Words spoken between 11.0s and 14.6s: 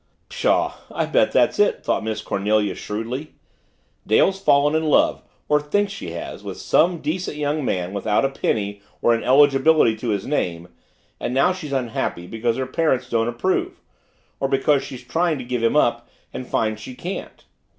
and now she's unhappy because her parents don't approve or